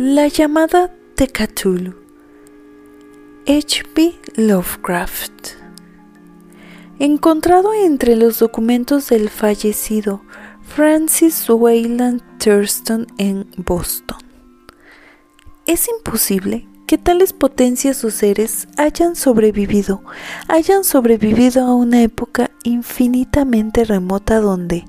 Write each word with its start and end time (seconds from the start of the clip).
La 0.00 0.28
llamada 0.28 0.94
de 1.16 1.26
Cthulhu. 1.26 1.92
H.P. 3.48 4.14
Lovecraft. 4.36 5.56
Encontrado 7.00 7.74
entre 7.74 8.14
los 8.14 8.38
documentos 8.38 9.08
del 9.08 9.28
fallecido 9.28 10.22
Francis 10.62 11.50
Wayland 11.50 12.22
Thurston 12.38 13.08
en 13.18 13.50
Boston. 13.56 14.18
Es 15.66 15.88
imposible 15.88 16.67
que 16.88 16.96
tales 16.96 17.34
potencias 17.34 18.02
o 18.02 18.10
seres 18.10 18.66
hayan 18.78 19.14
sobrevivido, 19.14 20.02
hayan 20.48 20.84
sobrevivido 20.84 21.66
a 21.66 21.74
una 21.74 22.00
época 22.00 22.50
infinitamente 22.64 23.84
remota 23.84 24.40
donde 24.40 24.86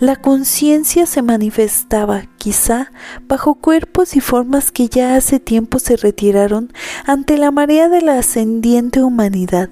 la 0.00 0.16
conciencia 0.16 1.04
se 1.04 1.20
manifestaba 1.20 2.22
quizá 2.38 2.90
bajo 3.28 3.56
cuerpos 3.56 4.16
y 4.16 4.20
formas 4.20 4.72
que 4.72 4.88
ya 4.88 5.16
hace 5.16 5.38
tiempo 5.38 5.78
se 5.78 5.98
retiraron 5.98 6.72
ante 7.04 7.36
la 7.36 7.50
marea 7.50 7.90
de 7.90 8.00
la 8.00 8.18
ascendiente 8.18 9.02
humanidad, 9.02 9.68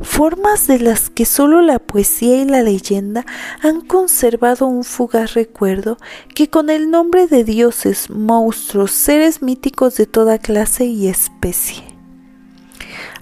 formas 0.00 0.66
de 0.66 0.78
las 0.78 1.10
que 1.10 1.24
sólo 1.24 1.62
la 1.62 1.78
poesía 1.78 2.36
y 2.36 2.44
la 2.44 2.62
leyenda 2.62 3.26
han 3.62 3.80
conservado 3.80 4.66
un 4.66 4.84
fugaz 4.84 5.34
recuerdo 5.34 5.98
que 6.34 6.48
con 6.48 6.70
el 6.70 6.90
nombre 6.90 7.26
de 7.26 7.44
dioses, 7.44 8.10
monstruos, 8.10 8.92
seres 8.92 9.42
míticos 9.42 9.96
de 9.96 10.06
toda 10.06 10.38
clase 10.38 10.84
y 10.84 11.08
especie. 11.08 11.84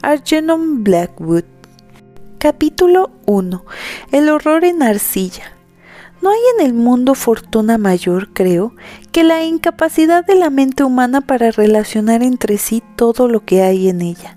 Argenon 0.03 0.85
Blackwood 0.85 1.45
Capítulo 2.39 3.11
1 3.27 3.65
El 4.13 4.29
horror 4.29 4.65
en 4.65 4.83
arcilla 4.83 5.57
no 6.23 6.31
hay 6.31 6.39
en 6.59 6.67
el 6.67 6.75
mundo 6.75 7.15
fortuna 7.15 7.79
mayor, 7.79 8.31
creo, 8.33 8.75
que 9.13 9.23
la 9.23 9.45
incapacidad 9.45 10.25
de 10.25 10.35
la 10.35 10.51
mente 10.51 10.83
humana 10.83 11.21
para 11.21 11.51
relacionar 11.51 12.23
entre 12.23 12.59
sí 12.59 12.83
todo 12.97 13.29
lo 13.29 13.45
que 13.45 13.63
hay 13.63 13.89
en 13.89 14.01
ella. 14.01 14.37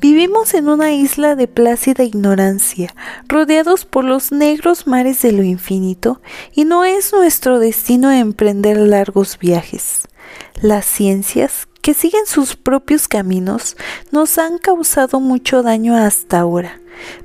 Vivimos 0.00 0.52
en 0.52 0.68
una 0.68 0.92
isla 0.92 1.36
de 1.36 1.48
plácida 1.48 2.04
ignorancia, 2.04 2.94
rodeados 3.28 3.86
por 3.86 4.04
los 4.04 4.30
negros 4.30 4.86
mares 4.86 5.22
de 5.22 5.32
lo 5.32 5.42
infinito, 5.42 6.20
y 6.52 6.64
no 6.64 6.84
es 6.84 7.12
nuestro 7.12 7.58
destino 7.58 8.12
emprender 8.12 8.76
largos 8.76 9.38
viajes. 9.38 10.06
Las 10.60 10.84
ciencias, 10.84 11.66
que 11.80 11.94
siguen 11.94 12.26
sus 12.26 12.56
propios 12.56 13.08
caminos, 13.08 13.76
nos 14.10 14.36
han 14.38 14.58
causado 14.58 15.20
mucho 15.20 15.62
daño 15.62 15.96
hasta 15.96 16.40
ahora, 16.40 16.80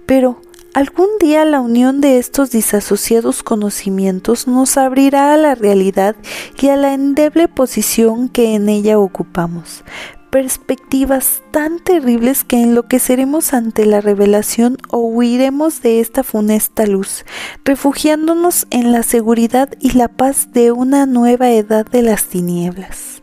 pero 0.06 0.39
Algún 0.73 1.09
día 1.19 1.44
la 1.44 1.59
unión 1.59 2.00
de 2.00 2.17
estos 2.17 2.50
disasociados 2.52 3.44
conocimientos 3.44 4.47
nos 4.47 4.78
abrirá 4.78 5.33
a 5.33 5.38
la 5.38 5.53
realidad 5.53 6.16
y 6.58 6.69
a 6.69 6.78
la 6.78 6.94
endeble 6.94 7.50
posición 7.50 8.30
que 8.30 8.56
en 8.56 8.69
ella 8.69 8.97
ocupamos, 8.97 9.83
perspectivas 10.31 11.43
tan 11.51 11.79
terribles 11.79 12.43
que 12.43 12.61
enloqueceremos 12.63 13.53
ante 13.53 13.85
la 13.85 14.01
revelación 14.01 14.77
o 14.89 14.99
huiremos 14.99 15.81
de 15.81 15.99
esta 15.99 16.23
funesta 16.23 16.85
luz, 16.85 17.25
refugiándonos 17.65 18.65
en 18.71 18.91
la 18.91 19.03
seguridad 19.03 19.69
y 19.79 19.91
la 19.91 20.07
paz 20.07 20.53
de 20.53 20.71
una 20.71 21.05
nueva 21.05 21.51
edad 21.51 21.85
de 21.85 22.01
las 22.01 22.25
tinieblas. 22.25 23.21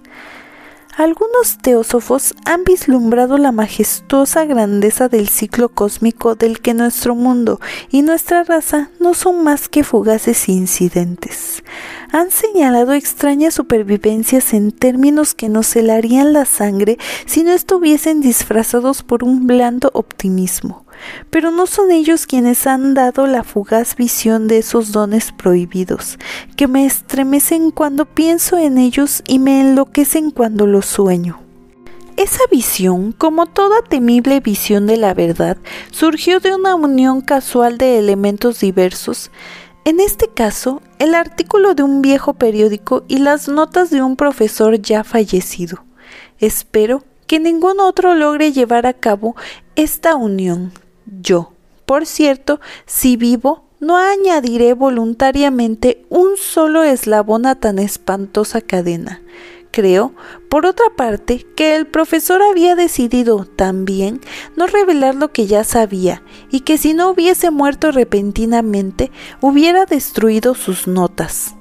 Algunos 0.98 1.58
teósofos 1.58 2.34
han 2.44 2.64
vislumbrado 2.64 3.38
la 3.38 3.52
majestuosa 3.52 4.44
grandeza 4.46 5.08
del 5.08 5.28
ciclo 5.28 5.68
cósmico 5.68 6.34
del 6.34 6.60
que 6.60 6.74
nuestro 6.74 7.14
mundo 7.14 7.60
y 7.88 8.02
nuestra 8.02 8.42
raza 8.42 8.90
no 8.98 9.14
son 9.14 9.44
más 9.44 9.68
que 9.68 9.84
fugaces 9.84 10.48
incidentes. 10.48 11.62
Han 12.12 12.30
señalado 12.30 12.92
extrañas 12.92 13.54
supervivencias 13.54 14.54
en 14.54 14.72
términos 14.72 15.34
que 15.34 15.48
nos 15.48 15.74
helarían 15.76 16.32
la 16.32 16.44
sangre 16.44 16.98
si 17.26 17.42
no 17.42 17.52
estuviesen 17.52 18.20
disfrazados 18.20 19.02
por 19.02 19.24
un 19.24 19.46
blando 19.46 19.90
optimismo 19.92 20.86
pero 21.30 21.50
no 21.50 21.66
son 21.66 21.90
ellos 21.90 22.26
quienes 22.26 22.66
han 22.66 22.94
dado 22.94 23.26
la 23.26 23.44
fugaz 23.44 23.96
visión 23.96 24.48
de 24.48 24.58
esos 24.58 24.92
dones 24.92 25.32
prohibidos, 25.32 26.18
que 26.56 26.68
me 26.68 26.86
estremecen 26.86 27.70
cuando 27.70 28.04
pienso 28.04 28.58
en 28.58 28.78
ellos 28.78 29.22
y 29.26 29.38
me 29.38 29.60
enloquecen 29.60 30.30
cuando 30.30 30.66
los 30.66 30.86
sueño. 30.86 31.40
Esa 32.16 32.40
visión, 32.50 33.12
como 33.12 33.46
toda 33.46 33.82
temible 33.82 34.40
visión 34.40 34.88
de 34.88 34.96
la 34.96 35.14
verdad, 35.14 35.56
surgió 35.92 36.40
de 36.40 36.52
una 36.52 36.74
unión 36.74 37.20
casual 37.20 37.78
de 37.78 37.98
elementos 37.98 38.58
diversos, 38.58 39.30
en 39.88 40.00
este 40.00 40.28
caso, 40.28 40.82
el 40.98 41.14
artículo 41.14 41.74
de 41.74 41.82
un 41.82 42.02
viejo 42.02 42.34
periódico 42.34 43.04
y 43.08 43.20
las 43.20 43.48
notas 43.48 43.88
de 43.88 44.02
un 44.02 44.16
profesor 44.16 44.78
ya 44.82 45.02
fallecido. 45.02 45.82
Espero 46.38 47.04
que 47.26 47.40
ningún 47.40 47.80
otro 47.80 48.14
logre 48.14 48.52
llevar 48.52 48.84
a 48.84 48.92
cabo 48.92 49.34
esta 49.76 50.14
unión 50.14 50.72
yo. 51.22 51.52
Por 51.86 52.04
cierto, 52.04 52.60
si 52.84 53.16
vivo, 53.16 53.64
no 53.80 53.96
añadiré 53.96 54.74
voluntariamente 54.74 56.04
un 56.10 56.36
solo 56.36 56.84
eslabón 56.84 57.46
a 57.46 57.54
tan 57.54 57.78
espantosa 57.78 58.60
cadena. 58.60 59.22
Creo, 59.70 60.14
por 60.48 60.64
otra 60.66 60.86
parte, 60.96 61.46
que 61.54 61.76
el 61.76 61.86
profesor 61.86 62.42
había 62.42 62.74
decidido 62.74 63.44
también 63.44 64.20
no 64.56 64.66
revelar 64.66 65.14
lo 65.14 65.30
que 65.30 65.46
ya 65.46 65.62
sabía 65.62 66.22
y 66.50 66.60
que 66.60 66.78
si 66.78 66.94
no 66.94 67.10
hubiese 67.10 67.50
muerto 67.50 67.92
repentinamente 67.92 69.10
hubiera 69.40 69.84
destruido 69.84 70.54
sus 70.54 70.86
notas. 70.86 71.57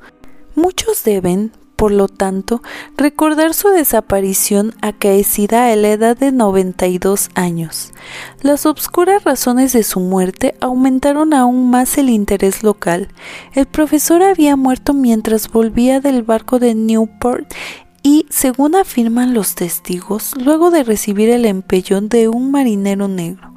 Muchos 0.55 1.05
deben, 1.05 1.53
por 1.77 1.93
lo 1.93 2.09
tanto, 2.09 2.63
recordar 2.97 3.53
su 3.53 3.69
desaparición 3.69 4.73
acaecida 4.81 5.71
a 5.71 5.77
la 5.77 5.89
edad 5.91 6.17
de 6.17 6.33
92 6.33 7.29
años. 7.35 7.93
Las 8.41 8.65
obscuras 8.65 9.25
razones 9.25 9.75
de 9.75 9.83
su 9.83 10.01
muerte 10.01 10.55
aumentaron 10.61 11.35
aún 11.35 11.69
más 11.69 11.99
el 11.99 12.09
interés 12.09 12.63
local. 12.63 13.09
El 13.53 13.67
profesor 13.67 14.23
había 14.23 14.57
muerto 14.57 14.95
mientras 14.95 15.51
volvía 15.51 16.01
del 16.01 16.23
barco 16.23 16.59
de 16.59 16.75
Newport 16.75 17.53
y, 18.05 18.27
según 18.29 18.77
afirman 18.77 19.35
los 19.35 19.57
testigos, 19.57 20.35
luego 20.37 20.71
de 20.71 20.85
recibir 20.85 21.31
el 21.31 21.47
empellón 21.47 22.09
de 22.09 22.29
un 22.29 22.53
marinero 22.53 23.09
negro. 23.09 23.55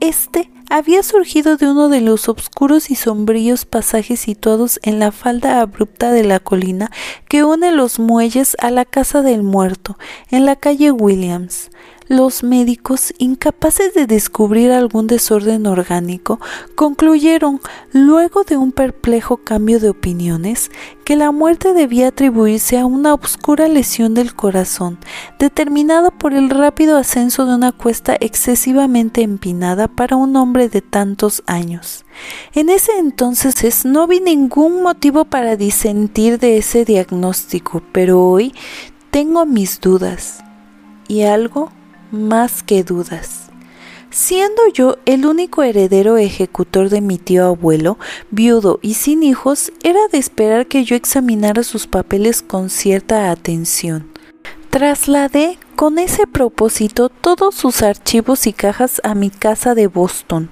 Este 0.00 0.50
había 0.68 1.02
surgido 1.02 1.56
de 1.56 1.70
uno 1.70 1.88
de 1.88 2.00
los 2.00 2.28
oscuros 2.28 2.90
y 2.90 2.96
sombríos 2.96 3.66
pasajes 3.66 4.18
situados 4.18 4.80
en 4.82 4.98
la 4.98 5.12
falda 5.12 5.60
abrupta 5.60 6.10
de 6.10 6.24
la 6.24 6.40
colina 6.40 6.90
que 7.28 7.44
une 7.44 7.70
los 7.70 8.00
muelles 8.00 8.56
a 8.60 8.70
la 8.70 8.84
casa 8.84 9.22
del 9.22 9.42
muerto, 9.42 9.96
en 10.30 10.46
la 10.46 10.56
calle 10.56 10.90
Williams. 10.90 11.70
Los 12.08 12.44
médicos, 12.44 13.12
incapaces 13.18 13.92
de 13.92 14.06
descubrir 14.06 14.70
algún 14.70 15.08
desorden 15.08 15.66
orgánico, 15.66 16.38
concluyeron, 16.76 17.60
luego 17.92 18.44
de 18.44 18.56
un 18.56 18.70
perplejo 18.70 19.38
cambio 19.38 19.80
de 19.80 19.90
opiniones, 19.90 20.70
que 21.04 21.16
la 21.16 21.32
muerte 21.32 21.72
debía 21.72 22.08
atribuirse 22.08 22.78
a 22.78 22.86
una 22.86 23.12
oscura 23.12 23.66
lesión 23.66 24.14
del 24.14 24.36
corazón, 24.36 24.98
determinada 25.40 26.12
por 26.12 26.32
el 26.32 26.48
rápido 26.48 26.96
ascenso 26.96 27.44
de 27.44 27.56
una 27.56 27.72
cuesta 27.72 28.16
excesivamente 28.20 29.22
empinada 29.22 29.88
para 29.88 30.14
un 30.14 30.36
hombre 30.36 30.68
de 30.68 30.82
tantos 30.82 31.42
años. 31.48 32.04
En 32.52 32.68
ese 32.68 32.92
entonces 32.98 33.84
no 33.84 34.06
vi 34.06 34.20
ningún 34.20 34.80
motivo 34.80 35.24
para 35.24 35.56
disentir 35.56 36.38
de 36.38 36.58
ese 36.58 36.84
diagnóstico, 36.84 37.82
pero 37.90 38.22
hoy 38.22 38.54
tengo 39.10 39.44
mis 39.44 39.80
dudas. 39.80 40.44
Y 41.08 41.22
algo 41.22 41.70
más 42.10 42.62
que 42.62 42.84
dudas. 42.84 43.46
Siendo 44.10 44.62
yo 44.72 44.96
el 45.04 45.26
único 45.26 45.62
heredero 45.62 46.16
ejecutor 46.16 46.88
de 46.88 47.00
mi 47.00 47.18
tío 47.18 47.44
abuelo, 47.44 47.98
viudo 48.30 48.78
y 48.80 48.94
sin 48.94 49.22
hijos, 49.22 49.72
era 49.82 50.00
de 50.10 50.18
esperar 50.18 50.66
que 50.66 50.84
yo 50.84 50.96
examinara 50.96 51.62
sus 51.62 51.86
papeles 51.86 52.40
con 52.40 52.70
cierta 52.70 53.30
atención. 53.30 54.10
Trasladé 54.70 55.58
con 55.76 55.98
ese 55.98 56.26
propósito 56.26 57.10
todos 57.10 57.54
sus 57.54 57.82
archivos 57.82 58.46
y 58.46 58.54
cajas 58.54 59.02
a 59.04 59.14
mi 59.14 59.28
casa 59.28 59.74
de 59.74 59.88
Boston. 59.88 60.48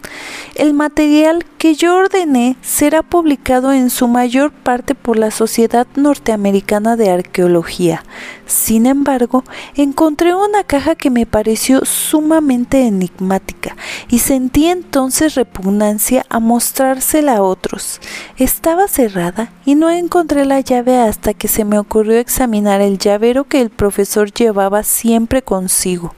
el 0.54 0.74
material 0.74 1.46
que 1.58 1.74
yo 1.74 1.96
ordené 1.96 2.56
será 2.60 3.02
publicado 3.02 3.72
en 3.72 3.88
su 3.88 4.06
mayor 4.06 4.52
parte 4.52 4.94
por 4.94 5.16
la 5.16 5.30
Sociedad 5.30 5.86
Norteamericana 5.96 6.96
de 6.96 7.10
Arqueología. 7.10 8.04
Sin 8.44 8.84
embargo, 8.84 9.44
encontré 9.74 10.34
una 10.34 10.62
caja 10.64 10.94
que 10.94 11.08
me 11.08 11.24
pareció 11.24 11.86
sumamente 11.86 12.86
enigmática 12.86 13.76
y 14.10 14.18
sentí 14.18 14.66
entonces 14.66 15.34
repugnancia 15.34 16.26
a 16.28 16.38
mostrársela 16.38 17.36
a 17.36 17.42
otros. 17.42 18.00
Estaba 18.36 18.86
cerrada 18.86 19.50
y 19.64 19.74
no 19.74 19.88
encontré 19.88 20.44
la 20.44 20.60
llave 20.60 20.98
hasta 20.98 21.32
que 21.32 21.48
se 21.48 21.64
me 21.64 21.78
ocurrió 21.78 22.18
examinar 22.18 22.82
el 22.82 22.98
llavero 22.98 23.44
que 23.44 23.62
el 23.62 23.70
profesor 23.70 24.30
llevaba 24.30 24.82
siempre 24.82 25.13
consigo. 25.42 26.14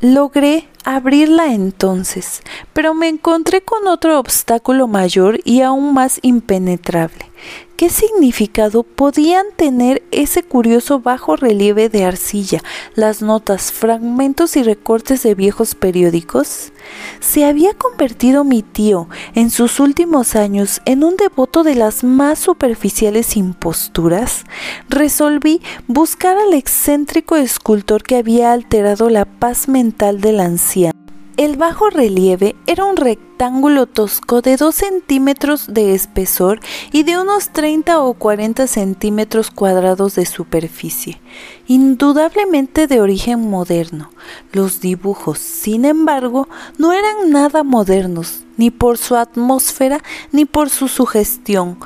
Logré 0.00 0.66
abrirla 0.84 1.52
entonces, 1.52 2.42
pero 2.72 2.94
me 2.94 3.08
encontré 3.08 3.60
con 3.62 3.86
otro 3.86 4.18
obstáculo 4.18 4.88
mayor 4.88 5.40
y 5.44 5.60
aún 5.60 5.92
más 5.92 6.18
impenetrable. 6.22 7.29
¿Qué 7.76 7.88
significado 7.88 8.82
podían 8.82 9.46
tener 9.56 10.02
ese 10.10 10.42
curioso 10.42 11.00
bajo 11.00 11.36
relieve 11.36 11.88
de 11.88 12.04
arcilla, 12.04 12.60
las 12.94 13.22
notas, 13.22 13.72
fragmentos 13.72 14.56
y 14.56 14.62
recortes 14.62 15.22
de 15.22 15.34
viejos 15.34 15.74
periódicos? 15.74 16.72
¿Se 17.20 17.46
había 17.46 17.72
convertido 17.72 18.44
mi 18.44 18.62
tío 18.62 19.08
en 19.34 19.48
sus 19.48 19.80
últimos 19.80 20.36
años 20.36 20.82
en 20.84 21.04
un 21.04 21.16
devoto 21.16 21.64
de 21.64 21.74
las 21.74 22.04
más 22.04 22.38
superficiales 22.38 23.36
imposturas? 23.36 24.44
Resolví 24.90 25.62
buscar 25.86 26.36
al 26.36 26.52
excéntrico 26.52 27.36
escultor 27.36 28.02
que 28.02 28.16
había 28.16 28.52
alterado 28.52 29.08
la 29.08 29.24
paz 29.24 29.68
mental 29.68 30.20
del 30.20 30.40
anciano. 30.40 31.09
El 31.40 31.56
bajo 31.56 31.88
relieve 31.88 32.54
era 32.66 32.84
un 32.84 32.98
rectángulo 32.98 33.86
tosco 33.86 34.42
de 34.42 34.58
2 34.58 34.74
centímetros 34.74 35.72
de 35.72 35.94
espesor 35.94 36.60
y 36.92 37.02
de 37.04 37.16
unos 37.16 37.48
30 37.48 37.98
o 38.00 38.12
40 38.12 38.66
centímetros 38.66 39.50
cuadrados 39.50 40.16
de 40.16 40.26
superficie, 40.26 41.18
indudablemente 41.66 42.86
de 42.86 43.00
origen 43.00 43.48
moderno. 43.48 44.10
Los 44.52 44.82
dibujos, 44.82 45.38
sin 45.38 45.86
embargo, 45.86 46.46
no 46.76 46.92
eran 46.92 47.30
nada 47.30 47.62
modernos, 47.62 48.44
ni 48.58 48.70
por 48.70 48.98
su 48.98 49.16
atmósfera 49.16 50.02
ni 50.32 50.44
por 50.44 50.68
su 50.68 50.88
sugestión, 50.88 51.78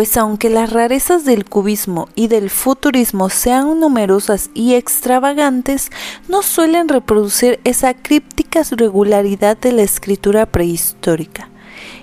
pues 0.00 0.16
aunque 0.16 0.48
las 0.48 0.72
rarezas 0.72 1.26
del 1.26 1.44
cubismo 1.44 2.08
y 2.14 2.28
del 2.28 2.48
futurismo 2.48 3.28
sean 3.28 3.80
numerosas 3.80 4.48
y 4.54 4.72
extravagantes, 4.72 5.90
no 6.26 6.42
suelen 6.42 6.88
reproducir 6.88 7.60
esa 7.64 7.92
críptica 7.92 8.62
regularidad 8.70 9.58
de 9.58 9.72
la 9.72 9.82
escritura 9.82 10.46
prehistórica. 10.46 11.50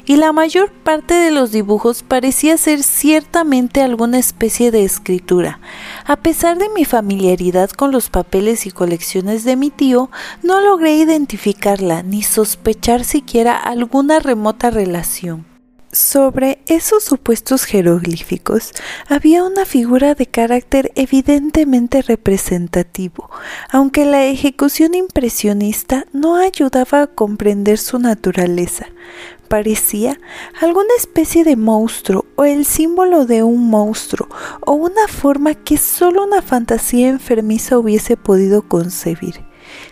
Y 0.06 0.18
la 0.18 0.32
mayor 0.32 0.72
parte 0.72 1.16
de 1.16 1.32
los 1.32 1.52
dibujos 1.52 2.04
parecía 2.04 2.58
ser 2.58 2.84
ciertamente 2.84 3.82
alguna 3.82 4.20
especie 4.20 4.70
de 4.70 4.84
escritura. 4.84 5.60
A 6.06 6.18
pesar 6.18 6.60
de 6.60 6.70
mi 6.70 6.86
familiaridad 6.86 7.72
con 7.72 7.92
los 7.92 8.12
papeles 8.12 8.68
y 8.68 8.70
colecciones 8.70 9.44
de 9.44 9.56
mi 9.56 9.72
tío, 9.72 10.12
no 10.44 10.62
logré 10.62 10.98
identificarla 10.98 12.04
ni 12.04 12.22
sospechar 12.22 13.04
siquiera 13.04 13.58
alguna 13.58 14.20
remota 14.20 14.70
relación. 14.70 15.57
Sobre 15.98 16.60
esos 16.68 17.04
supuestos 17.04 17.64
jeroglíficos 17.64 18.72
había 19.10 19.44
una 19.44 19.66
figura 19.66 20.14
de 20.14 20.28
carácter 20.28 20.92
evidentemente 20.94 22.04
representativo, 22.04 23.32
aunque 23.72 24.06
la 24.06 24.26
ejecución 24.26 24.94
impresionista 24.94 26.06
no 26.14 26.36
ayudaba 26.36 27.02
a 27.02 27.08
comprender 27.08 27.80
su 27.80 27.98
naturaleza. 27.98 28.86
Parecía 29.48 30.20
alguna 30.62 30.94
especie 31.00 31.44
de 31.44 31.56
monstruo 31.56 32.26
o 32.36 32.46
el 32.46 32.66
símbolo 32.66 33.26
de 33.26 33.42
un 33.42 33.68
monstruo 33.68 34.30
o 34.62 34.74
una 34.74 35.08
forma 35.08 35.56
que 35.56 35.78
solo 35.78 36.26
una 36.26 36.44
fantasía 36.44 37.08
enfermiza 37.10 37.80
hubiese 37.80 38.18
podido 38.18 38.62
concebir. 38.62 39.47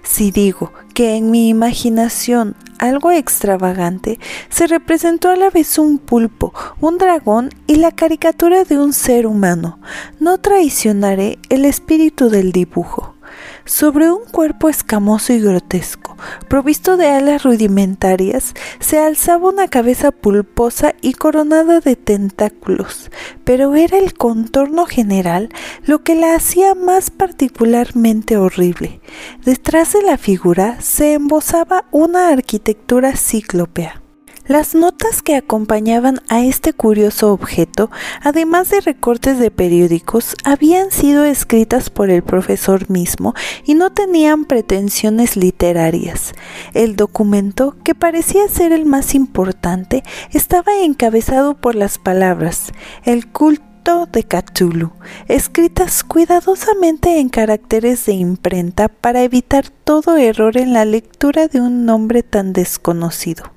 Si 0.06 0.30
digo 0.30 0.72
que 0.94 1.16
en 1.16 1.32
mi 1.32 1.50
imaginación 1.50 2.56
algo 2.78 3.12
extravagante, 3.12 4.20
se 4.50 4.68
representó 4.68 5.30
a 5.30 5.36
la 5.36 5.50
vez 5.50 5.80
un 5.80 5.98
pulpo, 5.98 6.54
un 6.80 6.98
dragón 6.98 7.50
y 7.68 7.76
la 7.76 7.92
caricatura 7.92 8.64
de 8.64 8.78
un 8.78 8.94
ser 8.94 9.26
humano. 9.26 9.80
No 10.20 10.38
traicionaré 10.38 11.40
el 11.50 11.66
espíritu 11.66 12.30
del 12.30 12.52
dibujo. 12.52 13.15
Sobre 13.68 14.12
un 14.12 14.26
cuerpo 14.26 14.70
escamoso 14.70 15.34
y 15.34 15.40
grotesco, 15.40 16.16
provisto 16.48 16.98
de 16.98 17.08
alas 17.08 17.42
rudimentarias, 17.42 18.54
se 18.80 19.00
alzaba 19.00 19.50
una 19.50 19.68
cabeza 19.68 20.12
pulposa 20.12 20.94
y 21.02 21.14
coronada 21.14 21.80
de 21.80 21.96
tentáculos, 21.96 23.10
pero 23.44 23.74
era 23.74 23.98
el 23.98 24.14
contorno 24.14 24.86
general 24.86 25.50
lo 25.84 26.04
que 26.04 26.14
la 26.14 26.36
hacía 26.36 26.76
más 26.76 27.10
particularmente 27.10 28.38
horrible. 28.38 29.02
Detrás 29.44 29.94
de 29.94 30.04
la 30.04 30.20
figura 30.20 30.80
se 30.80 31.14
embosaba 31.14 31.86
una 31.92 32.30
arquitectura 32.30 33.18
cíclopea. 33.18 34.05
Las 34.48 34.76
notas 34.76 35.24
que 35.24 35.36
acompañaban 35.36 36.22
a 36.28 36.44
este 36.44 36.72
curioso 36.72 37.34
objeto, 37.34 37.90
además 38.22 38.70
de 38.70 38.80
recortes 38.80 39.40
de 39.40 39.50
periódicos, 39.50 40.36
habían 40.44 40.92
sido 40.92 41.26
escritas 41.26 41.90
por 41.90 42.12
el 42.12 42.22
profesor 42.22 42.88
mismo 42.88 43.34
y 43.66 43.74
no 43.74 43.92
tenían 43.92 44.46
pretensiones 44.46 45.36
literarias. 45.36 46.34
El 46.76 46.96
documento, 46.96 47.76
que 47.84 47.96
parecía 47.96 48.48
ser 48.48 48.72
el 48.72 48.86
más 48.86 49.16
importante, 49.16 50.04
estaba 50.32 50.78
encabezado 50.80 51.56
por 51.56 51.74
las 51.74 51.98
palabras 51.98 52.72
El 53.04 53.28
culto 53.28 54.06
de 54.12 54.26
Cthulhu, 54.26 54.92
escritas 55.28 56.04
cuidadosamente 56.04 57.20
en 57.20 57.30
caracteres 57.30 58.06
de 58.06 58.14
imprenta 58.14 58.90
para 58.90 59.24
evitar 59.24 59.72
todo 59.72 60.18
error 60.18 60.56
en 60.58 60.72
la 60.74 60.86
lectura 60.86 61.48
de 61.48 61.62
un 61.62 61.88
nombre 61.88 62.22
tan 62.22 62.54
desconocido. 62.54 63.55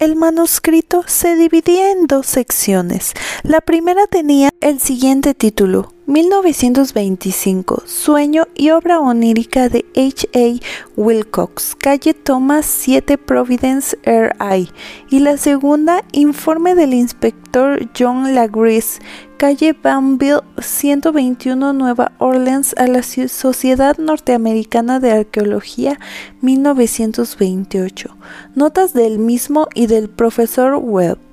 El 0.00 0.16
manuscrito 0.16 1.04
se 1.06 1.36
dividía 1.36 1.92
en 1.92 2.06
dos 2.06 2.24
secciones. 2.24 3.12
La 3.42 3.60
primera 3.60 4.06
tenía 4.06 4.48
el 4.62 4.80
siguiente 4.80 5.34
título, 5.34 5.92
1925, 6.10 7.84
Sueño 7.86 8.48
y 8.56 8.70
obra 8.70 8.98
onírica 8.98 9.68
de 9.68 9.86
H. 9.94 10.28
A. 10.34 10.60
Wilcox, 10.96 11.76
calle 11.76 12.14
Thomas 12.14 12.66
7 12.66 13.16
Providence 13.16 13.96
Air 14.02 14.34
I, 14.40 14.68
y 15.08 15.20
la 15.20 15.36
segunda, 15.36 16.02
Informe 16.10 16.74
del 16.74 16.94
inspector 16.94 17.88
John 17.96 18.34
Lagris, 18.34 18.98
calle 19.36 19.72
Banville 19.72 20.40
121 20.58 21.72
Nueva 21.74 22.10
Orleans 22.18 22.74
a 22.76 22.88
la 22.88 23.04
Sociedad 23.04 23.96
Norteamericana 23.96 24.98
de 24.98 25.12
Arqueología 25.12 26.00
1928. 26.40 28.16
Notas 28.56 28.94
del 28.94 29.20
mismo 29.20 29.68
y 29.76 29.86
del 29.86 30.10
profesor 30.10 30.74
Webb. 30.74 31.29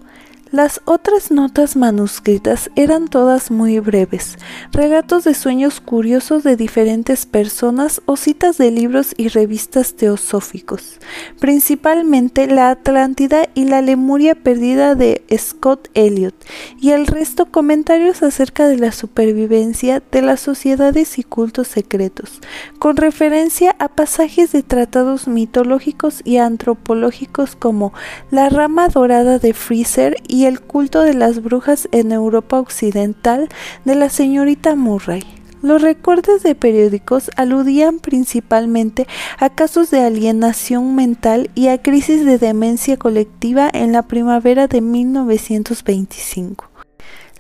Las 0.52 0.80
otras 0.86 1.30
notas 1.30 1.76
manuscritas 1.76 2.72
eran 2.78 3.10
todas 3.10 3.52
muy 3.52 3.80
breves, 3.80 4.38
relatos 4.72 5.26
de 5.26 5.34
sueños 5.34 5.82
curiosos 5.82 6.44
de 6.44 6.56
diferentes 6.56 7.26
personas 7.26 8.02
o 8.06 8.16
citas 8.16 8.58
de 8.58 8.72
libros 8.72 9.14
y 9.18 9.28
revistas 9.28 9.96
teosóficos, 9.96 11.00
principalmente 11.42 12.48
la 12.48 12.70
Atlántida 12.70 13.50
y 13.56 13.66
la 13.66 13.82
Lemuria 13.82 14.36
perdida 14.36 14.96
de 14.96 15.22
Scott 15.38 15.90
Elliot, 15.96 16.34
y 16.80 16.92
el 16.92 17.08
resto 17.08 17.48
comentarios 17.48 18.24
acerca 18.24 18.70
de 18.70 18.78
la 18.78 18.94
supervivencia 18.94 20.02
de 20.14 20.22
las 20.22 20.40
sociedades 20.40 21.20
y 21.20 21.24
cultos 21.24 21.68
secretos, 21.68 22.40
con 22.80 22.96
referencia 22.96 23.76
a 23.80 23.90
pasajes 23.90 24.54
de 24.54 24.64
tratados 24.64 25.28
mitológicos 25.28 26.22
y 26.24 26.38
antropológicos 26.38 27.58
como 27.58 27.92
La 28.32 28.48
rama 28.48 28.88
dorada 28.88 29.40
de 29.40 29.54
Freezer 29.54 30.16
y 30.28 30.37
y 30.38 30.46
el 30.46 30.62
culto 30.62 31.02
de 31.02 31.16
las 31.16 31.42
brujas 31.42 31.90
en 31.92 32.12
Europa 32.12 32.60
Occidental 32.60 33.50
de 33.86 33.96
la 33.96 34.08
señorita 34.08 34.76
Murray. 34.76 35.24
Los 35.64 35.82
recortes 35.82 36.44
de 36.44 36.54
periódicos 36.54 37.32
aludían 37.38 37.98
principalmente 37.98 39.08
a 39.40 39.50
casos 39.50 39.90
de 39.90 40.02
alienación 40.02 40.94
mental 40.94 41.50
y 41.56 41.70
a 41.70 41.82
crisis 41.82 42.24
de 42.24 42.38
demencia 42.38 42.98
colectiva 42.98 43.68
en 43.74 43.92
la 43.94 44.04
primavera 44.04 44.68
de 44.68 44.82
1925. 44.82 46.70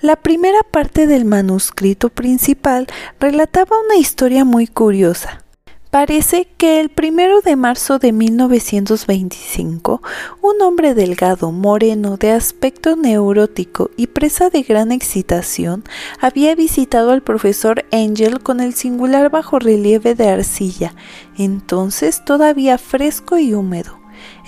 La 0.01 0.15
primera 0.15 0.63
parte 0.63 1.05
del 1.05 1.25
manuscrito 1.25 2.09
principal 2.09 2.87
relataba 3.19 3.75
una 3.85 3.97
historia 3.97 4.43
muy 4.43 4.65
curiosa. 4.65 5.43
Parece 5.97 6.47
que 6.57 6.79
el 6.79 6.89
primero 6.89 7.41
de 7.41 7.55
marzo 7.55 7.97
de 7.97 8.11
1925, 8.11 10.03
un 10.43 10.61
hombre 10.61 10.93
delgado, 10.93 11.51
moreno, 11.51 12.17
de 12.17 12.33
aspecto 12.33 12.95
neurótico 12.95 13.89
y 13.97 14.05
presa 14.05 14.51
de 14.51 14.61
gran 14.61 14.91
excitación, 14.91 15.83
había 16.21 16.53
visitado 16.53 17.09
al 17.09 17.23
profesor 17.23 17.83
Angel 17.91 18.41
con 18.41 18.59
el 18.59 18.75
singular 18.75 19.31
bajorrelieve 19.31 20.13
de 20.13 20.29
arcilla, 20.29 20.93
entonces 21.35 22.23
todavía 22.23 22.77
fresco 22.77 23.39
y 23.39 23.55
húmedo. 23.55 23.97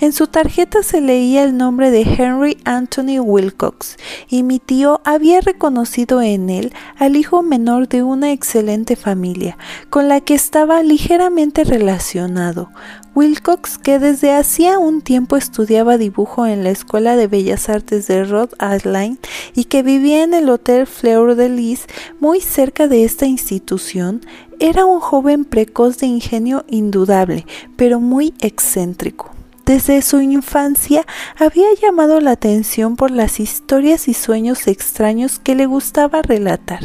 En 0.00 0.14
su 0.14 0.28
tarjeta 0.28 0.82
se 0.82 1.02
leía 1.02 1.42
el 1.42 1.58
nombre 1.58 1.90
de 1.90 2.00
Henry 2.00 2.56
Anthony 2.64 3.20
Wilcox 3.20 3.98
y 4.30 4.42
mi 4.42 4.58
tío 4.58 5.02
había 5.04 5.42
reconocido 5.42 6.22
en 6.22 6.48
él 6.48 6.72
al 6.96 7.16
hijo 7.16 7.42
menor 7.42 7.86
de 7.86 8.02
una 8.02 8.32
excelente 8.32 8.96
familia, 8.96 9.58
con 9.90 10.08
la 10.08 10.22
que 10.22 10.32
estaba 10.32 10.82
ligeramente 10.82 11.64
relacionado. 11.64 12.70
Wilcox, 13.14 13.76
que 13.76 13.98
desde 13.98 14.32
hacía 14.32 14.78
un 14.78 15.02
tiempo 15.02 15.36
estudiaba 15.36 15.98
dibujo 15.98 16.46
en 16.46 16.64
la 16.64 16.70
Escuela 16.70 17.14
de 17.14 17.26
Bellas 17.26 17.68
Artes 17.68 18.06
de 18.06 18.24
Rhode 18.24 18.56
Island 18.74 19.18
y 19.54 19.64
que 19.64 19.82
vivía 19.82 20.22
en 20.22 20.32
el 20.32 20.48
Hotel 20.48 20.86
Fleur 20.86 21.34
de 21.34 21.50
Lis, 21.50 21.84
muy 22.20 22.40
cerca 22.40 22.88
de 22.88 23.04
esta 23.04 23.26
institución, 23.26 24.22
era 24.60 24.86
un 24.86 25.00
joven 25.00 25.44
precoz 25.44 25.98
de 25.98 26.06
ingenio 26.06 26.64
indudable, 26.68 27.44
pero 27.76 28.00
muy 28.00 28.32
excéntrico. 28.40 29.39
Desde 29.66 30.02
su 30.02 30.20
infancia 30.20 31.06
había 31.38 31.68
llamado 31.80 32.20
la 32.20 32.32
atención 32.32 32.96
por 32.96 33.10
las 33.10 33.40
historias 33.40 34.08
y 34.08 34.14
sueños 34.14 34.66
extraños 34.66 35.38
que 35.38 35.54
le 35.54 35.66
gustaba 35.66 36.22
relatar. 36.22 36.80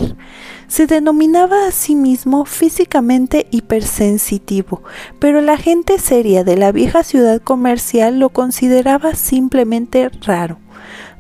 Se 0.68 0.88
denominaba 0.88 1.68
a 1.68 1.72
sí 1.72 1.96
mismo 1.96 2.46
físicamente 2.46 3.48
hipersensitivo, 3.52 4.84
pero 5.20 5.42
la 5.42 5.58
gente 5.58 6.00
seria 6.00 6.44
de 6.44 6.58
la 6.58 6.72
vieja 6.72 7.04
ciudad 7.04 7.42
comercial 7.42 8.20
lo 8.20 8.30
consideraba 8.30 9.16
simplemente 9.16 10.10
raro. 10.22 10.65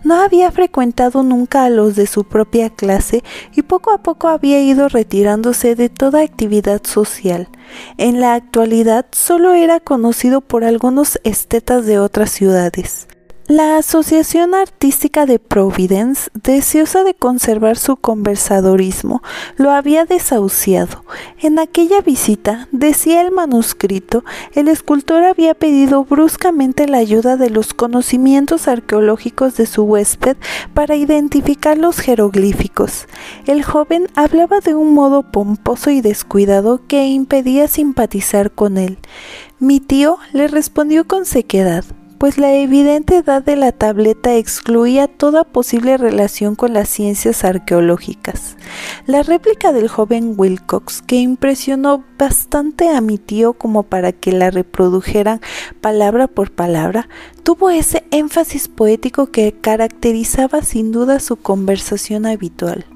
No 0.06 0.22
había 0.22 0.52
frecuentado 0.52 1.24
nunca 1.24 1.66
a 1.66 1.72
los 1.72 1.96
de 1.96 2.06
su 2.06 2.26
propia 2.26 2.70
clase 2.70 3.24
y 3.56 3.64
poco 3.64 3.92
a 3.92 4.04
poco 4.04 4.28
había 4.28 4.62
ido 4.62 4.88
retirándose 4.88 5.74
de 5.74 5.90
toda 5.90 6.22
actividad 6.22 6.84
social. 6.84 7.50
En 7.98 8.22
la 8.22 8.36
actualidad 8.36 9.08
solo 9.12 9.56
era 9.56 9.80
conocido 9.80 10.42
por 10.42 10.64
algunos 10.64 11.20
estetas 11.24 11.88
de 11.88 11.98
otras 11.98 12.30
ciudades. 12.30 13.08
La 13.48 13.78
Asociación 13.78 14.56
Artística 14.56 15.28
de 15.28 15.38
Providence, 15.38 16.32
deseosa 16.34 17.04
de 17.04 17.14
conservar 17.14 17.78
su 17.78 17.96
conversadorismo, 17.96 19.22
lo 19.58 19.70
había 19.70 20.06
desahuciado. 20.06 21.06
En 21.40 21.60
aquella 21.60 22.02
visita, 22.02 22.68
decía 22.72 23.22
el 23.22 23.30
manuscrito, 23.30 24.26
el 24.56 24.68
escultor 24.68 25.24
había 25.24 25.54
pedido 25.54 26.06
bruscamente 26.06 26.88
la 26.88 26.98
ayuda 26.98 27.38
de 27.38 27.52
los 27.52 27.76
conocimientos 27.76 28.68
arqueológicos 28.68 29.56
de 29.58 29.68
su 29.68 29.84
huésped 29.84 30.38
para 30.74 30.96
identificar 30.96 31.78
los 31.78 32.00
jeroglíficos. 32.00 33.06
El 33.46 33.64
joven 33.64 34.08
hablaba 34.16 34.60
de 34.60 34.74
un 34.74 34.96
modo 34.96 35.22
pomposo 35.22 35.92
y 35.92 36.02
descuidado 36.02 36.82
que 36.88 37.06
impedía 37.10 37.68
simpatizar 37.68 38.50
con 38.50 38.80
él. 38.80 38.98
Mi 39.60 39.80
tío 39.80 40.18
le 40.34 40.48
respondió 40.48 41.06
con 41.06 41.26
sequedad 41.26 41.86
pues 42.26 42.40
la 42.40 42.56
evidente 42.56 43.18
edad 43.18 43.44
de 43.44 43.56
la 43.56 43.72
tableta 43.72 44.34
excluía 44.34 45.08
toda 45.08 45.44
posible 45.44 45.96
relación 45.96 46.56
con 46.56 46.74
las 46.74 46.90
ciencias 46.90 47.44
arqueológicas. 47.46 48.58
La 49.06 49.22
réplica 49.22 49.72
del 49.72 49.88
joven 49.90 50.34
Wilcox, 50.36 51.04
que 51.04 51.18
impresionó 51.18 52.04
bastante 52.18 52.90
a 52.90 53.00
mi 53.00 53.20
tío 53.20 53.54
como 53.54 53.84
para 53.84 54.12
que 54.12 54.32
la 54.32 54.50
reprodujeran 54.50 55.40
palabra 55.82 56.26
por 56.26 56.50
palabra, 56.50 57.10
tuvo 57.44 57.70
ese 57.70 58.04
énfasis 58.10 58.70
poético 58.70 59.28
que 59.28 59.52
caracterizaba 59.52 60.64
sin 60.64 60.92
duda 60.92 61.20
su 61.20 61.36
conversación 61.36 62.26
habitual. 62.26 62.88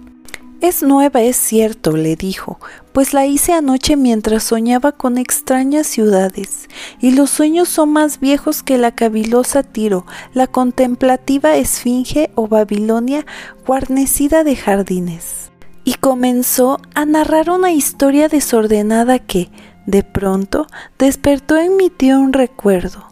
Es 0.62 0.84
nueva, 0.84 1.22
es 1.22 1.38
cierto, 1.38 1.96
le 1.96 2.18
dijo, 2.18 2.60
pues 2.92 3.14
la 3.14 3.26
hice 3.26 3.54
anoche 3.54 3.96
mientras 3.96 4.44
soñaba 4.44 4.92
con 4.92 5.18
extrañas 5.18 5.88
ciudades, 5.88 6.68
y 7.00 7.12
los 7.12 7.30
sueños 7.30 7.70
son 7.70 7.94
más 7.94 8.20
viejos 8.20 8.62
que 8.62 8.78
la 8.78 8.92
cavilosa 8.92 9.64
Tiro, 9.64 10.06
la 10.34 10.48
contemplativa 10.48 11.56
Esfinge 11.56 12.30
o 12.36 12.50
Babilonia 12.50 13.26
guarnecida 13.66 14.44
de 14.44 14.58
jardines. 14.58 15.52
Y 15.86 15.94
comenzó 15.94 16.82
a 16.94 17.06
narrar 17.06 17.50
una 17.52 17.72
historia 17.72 18.28
desordenada 18.28 19.18
que, 19.18 19.50
de 19.86 20.04
pronto, 20.04 20.68
despertó 20.98 21.58
en 21.58 21.78
mi 21.78 21.90
tío 21.90 22.20
un 22.20 22.34
recuerdo. 22.34 23.09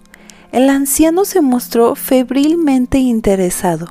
El 0.51 0.69
anciano 0.69 1.25
se 1.25 1.41
mostró 1.41 1.95
febrilmente 1.95 2.99
interesado. 2.99 3.87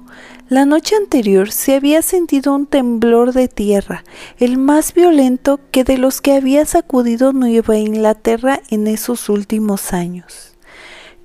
La 0.48 0.64
noche 0.64 0.94
anterior 0.94 1.50
se 1.50 1.74
había 1.74 2.02
sentido 2.02 2.54
un 2.54 2.66
temblor 2.66 3.32
de 3.32 3.48
tierra, 3.48 4.04
el 4.38 4.58
más 4.58 4.94
violento 4.94 5.60
que 5.70 5.82
de 5.82 5.98
los 5.98 6.20
que 6.20 6.34
había 6.34 6.64
sacudido 6.64 7.32
Nueva 7.32 7.76
Inglaterra 7.76 8.62
en 8.70 8.86
esos 8.86 9.28
últimos 9.28 9.92
años, 9.92 10.56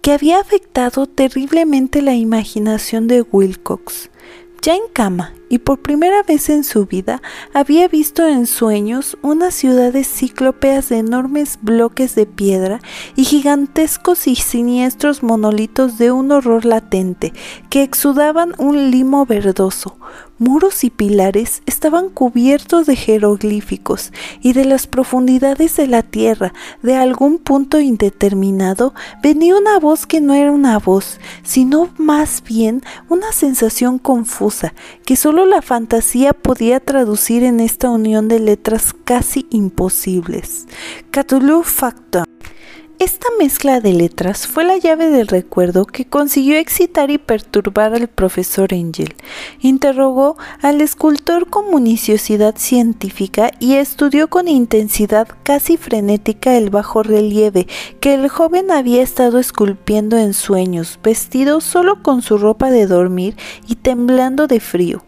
que 0.02 0.12
había 0.12 0.40
afectado 0.40 1.06
terriblemente 1.06 2.02
la 2.02 2.16
imaginación 2.16 3.08
de 3.08 3.22
Wilcox. 3.22 4.10
Ya 4.62 4.75
en 4.75 4.84
cama 4.94 5.34
y 5.50 5.58
por 5.58 5.80
primera 5.80 6.22
vez 6.22 6.48
en 6.50 6.63
su 6.63 6.86
vida 6.86 7.20
había 7.51 7.88
visto 7.88 8.27
en 8.27 8.46
sueños 8.46 9.18
unas 9.24 9.56
ciudades 9.56 10.08
cíclopeas 10.08 10.89
de 10.89 11.00
enormes 11.00 11.58
bloques 11.63 12.13
de 12.13 12.27
piedra 12.27 12.80
y 13.15 13.25
gigantescos 13.25 14.27
y 14.27 14.36
siniestros 14.36 15.24
monolitos 15.24 15.98
de 15.98 16.12
un 16.12 16.32
horror 16.32 16.65
latente 16.65 17.34
que 17.72 17.82
exudaban 17.82 18.53
un 18.60 18.91
limo 18.91 19.25
verdoso, 19.25 19.98
muros 20.41 20.83
y 20.83 20.89
pilares 20.89 21.62
estaban 21.67 22.10
cubiertos 22.10 22.88
de 22.88 22.95
jeroglíficos 22.95 24.12
y 24.41 24.53
de 24.53 24.65
las 24.65 24.88
profundidades 24.88 25.77
de 25.77 25.86
la 25.86 26.01
tierra, 26.01 26.51
de 26.81 26.95
algún 26.95 27.38
punto 27.38 27.79
indeterminado, 27.79 28.95
venía 29.21 29.55
una 29.55 29.77
voz 29.77 30.07
que 30.07 30.19
no 30.19 30.33
era 30.33 30.51
una 30.51 30.79
voz, 30.79 31.19
sino 31.43 31.89
más 31.98 32.41
bien 32.43 32.81
una 33.07 33.31
sensación 33.31 34.00
confusa 34.00 34.74
que 35.05 35.15
solo 35.15 35.45
la 35.45 35.62
fantasía 35.62 36.33
podía 36.33 36.79
traducir 36.79 37.43
en 37.43 37.60
esta 37.60 37.91
unión 37.91 38.27
de 38.27 38.39
letras 38.39 38.95
casi 39.05 39.45
imposibles. 39.51 40.65
Cthulhu 41.12 41.62
Factor. 41.62 42.31
Esta 43.01 43.29
mezcla 43.39 43.79
de 43.79 43.93
letras 43.93 44.46
fue 44.46 44.63
la 44.63 44.77
llave 44.77 45.10
del 45.10 45.27
recuerdo 45.27 45.86
que 45.86 46.05
consiguió 46.05 46.60
excitar 46.60 47.10
y 47.10 47.17
perturbar 47.17 47.96
al 47.96 48.08
profesor 48.08 48.75
Angel. 48.75 49.15
Interrogó 49.60 50.38
al 50.62 50.81
escultor 50.81 51.50
con 51.50 51.74
minuciosidad 51.74 52.58
científica 52.58 53.50
y 53.60 53.74
estudió 53.74 54.27
con 54.27 54.48
intensidad 54.48 55.27
casi 55.41 55.77
frenética 55.77 56.55
el 56.55 56.70
bajo 56.70 57.01
relieve 57.01 57.65
que 58.01 58.13
el 58.13 58.29
joven 58.29 58.70
había 58.70 59.01
estado 59.01 59.39
esculpiendo 59.39 60.20
en 60.20 60.36
sueños, 60.36 61.00
vestido 61.01 61.60
solo 61.60 62.03
con 62.03 62.22
su 62.22 62.38
ropa 62.38 62.70
de 62.70 62.86
dormir 62.86 63.36
y 63.67 63.77
temblando 63.77 64.46
de 64.46 64.60
frío. 64.60 65.03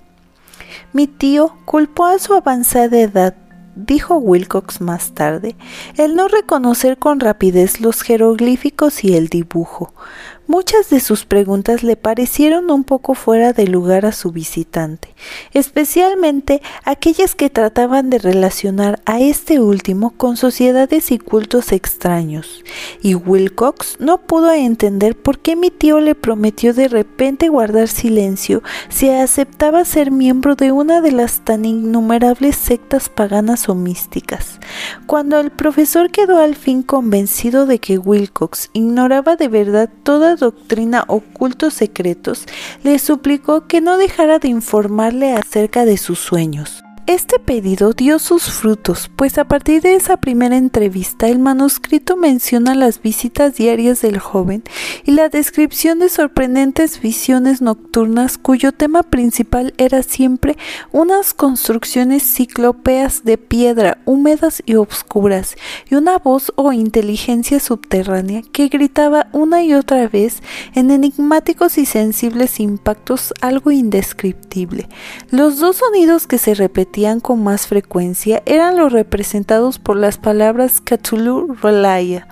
Mi 0.93 1.05
tío 1.05 1.57
culpó 1.65 2.05
a 2.05 2.17
su 2.17 2.33
avanzada 2.33 3.00
edad 3.00 3.35
dijo 3.75 4.15
Wilcox 4.15 4.82
más 4.82 5.13
tarde, 5.13 5.56
el 5.98 6.15
no 6.15 6.27
reconocer 6.27 6.98
con 6.98 7.20
rapidez 7.20 7.82
los 7.82 8.01
jeroglíficos 8.01 9.03
y 9.03 9.15
el 9.15 9.27
dibujo. 9.27 9.94
Muchas 10.45 10.89
de 10.89 11.00
sus 11.00 11.23
preguntas 11.23 11.83
le 11.83 11.95
parecieron 11.95 12.69
un 12.69 12.83
poco 12.83 13.13
fuera 13.13 13.53
de 13.53 13.65
lugar 13.65 14.05
a 14.05 14.12
su 14.12 14.31
visitante, 14.31 15.15
especialmente 15.53 16.62
aquellas 16.83 17.33
que 17.33 17.50
trataban 17.50 18.09
de 18.09 18.19
relacionar 18.19 19.01
a 19.05 19.21
este 19.21 19.62
último 19.62 20.12
con 20.17 20.35
sociedades 20.35 21.12
y 21.12 21.17
cultos 21.17 21.71
extraños, 21.71 22.62
y 23.01 23.15
Wilcox 23.15 23.95
no 24.00 24.17
pudo 24.17 24.51
entender 24.51 25.15
por 25.15 25.39
qué 25.39 25.55
mi 25.55 25.71
tío 25.71 26.01
le 26.01 26.13
prometió 26.13 26.73
de 26.73 26.89
repente 26.89 27.47
guardar 27.47 27.88
silencio 27.88 28.63
si 28.89 29.09
aceptaba 29.09 29.85
ser 29.85 30.12
miembro 30.12 30.55
de 30.55 30.73
una 30.73 31.00
de 31.00 31.13
las 31.13 31.39
tan 31.45 31.63
innumerables 31.63 32.57
sectas 32.57 33.07
paganas 33.07 33.69
o 33.69 33.75
místicas. 33.75 34.59
Cuando 35.07 35.39
el 35.39 35.51
profesor 35.51 36.12
quedó 36.12 36.39
al 36.39 36.55
fin 36.55 36.83
convencido 36.83 37.65
de 37.65 37.79
que 37.79 37.97
Wilcox 37.97 38.69
ignoraba 38.73 39.38
de 39.38 39.47
verdad 39.47 39.89
doctrina 40.35 41.05
ocultos 41.07 41.73
secretos, 41.73 42.45
le 42.83 42.99
suplicó 42.99 43.67
que 43.67 43.81
no 43.81 43.97
dejara 43.97 44.39
de 44.39 44.47
informarle 44.47 45.33
acerca 45.33 45.85
de 45.85 45.97
sus 45.97 46.19
sueños. 46.19 46.82
Este 47.05 47.38
pedido 47.38 47.91
dio 47.91 48.17
sus 48.17 48.43
frutos, 48.45 49.12
pues 49.17 49.38
a 49.38 49.43
partir 49.43 49.81
de 49.81 49.95
esa 49.95 50.15
primera 50.15 50.55
entrevista 50.55 51.27
el 51.27 51.38
manuscrito 51.38 52.15
menciona 52.15 52.75
las 52.75 53.01
visitas 53.01 53.55
diarias 53.55 54.01
del 54.01 54.19
joven 54.19 54.63
y 55.03 55.12
la 55.12 55.27
descripción 55.27 56.00
de 56.00 56.07
sorprendentes 56.07 57.01
visiones 57.01 57.62
nocturnas 57.62 58.38
cuyo 58.38 58.72
tema 58.72 59.03
principal 59.03 59.74
era 59.77 60.01
siempre 60.01 60.55
unas 60.93 61.33
construcciones 61.33 62.24
ciclópeas 62.24 63.25
de 63.25 63.38
piedra 63.38 63.98
húmedas 64.05 64.63
y 64.65 64.75
obscuras 64.75 65.57
y 65.89 65.95
una 65.95 66.19
voz 66.19 66.53
o 66.55 66.72
inteligencia 66.72 67.60
subterránea 67.60 68.43
que 68.53 68.69
gritaba 68.69 69.27
una 69.33 69.62
y 69.62 69.74
otra 69.74 70.07
vez 70.07 70.41
en 70.74 70.89
enigmáticos 70.89 71.77
y 71.77 71.86
sensibles 71.86 72.62
impactos 72.62 73.33
algo 73.41 73.72
indescriptible. 73.72 74.88
Los 75.31 75.60
dos 75.60 75.75
sonidos 75.75 76.27
que 76.27 76.38
se 76.38 76.53
repetían 76.53 76.92
con 77.21 77.43
más 77.43 77.65
frecuencia 77.65 78.43
eran 78.45 78.77
los 78.77 78.91
representados 78.91 79.79
por 79.79 79.97
las 79.97 80.19
palabras 80.19 80.79
Cthulhu 80.79 81.55
Relaya, 81.59 82.27